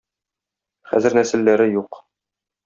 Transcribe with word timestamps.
Хәзер 0.93 1.17
нәселләре 1.19 1.69
юк. 1.75 2.01